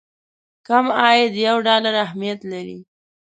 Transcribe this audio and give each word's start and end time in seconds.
کم 0.67 0.85
عاید 1.01 1.33
یو 1.47 1.57
ډالر 1.67 1.93
اهميت 2.05 2.39
لري. 2.51 2.79